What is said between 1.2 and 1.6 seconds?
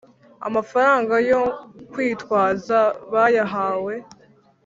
yo